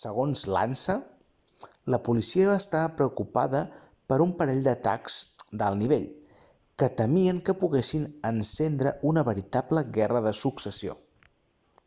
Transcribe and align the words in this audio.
segons 0.00 0.42
l'ansa 0.56 0.94
la 1.94 2.00
policia 2.08 2.54
estava 2.58 2.92
preocupada 3.00 3.62
per 4.12 4.20
un 4.26 4.36
parell 4.42 4.62
d'atacs 4.68 5.18
d'alt 5.64 5.80
nivell 5.82 6.06
que 6.84 6.92
temien 7.02 7.44
que 7.50 7.58
poguessin 7.66 8.06
encendre 8.34 8.94
una 9.14 9.28
veritable 9.34 9.86
guerra 10.00 10.24
de 10.30 10.36
successió 10.46 10.96